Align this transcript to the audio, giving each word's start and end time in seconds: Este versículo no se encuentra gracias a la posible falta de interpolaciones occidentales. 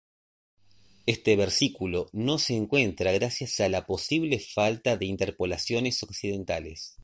Este 1.05 1.35
versículo 1.35 2.07
no 2.11 2.39
se 2.39 2.55
encuentra 2.55 3.11
gracias 3.11 3.59
a 3.59 3.69
la 3.69 3.85
posible 3.85 4.39
falta 4.39 4.97
de 4.97 5.05
interpolaciones 5.05 6.01
occidentales. 6.01 6.97